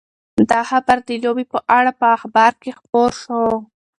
[0.49, 3.41] دا خبر د لوبې په اړه په اخبار کې خپور شو.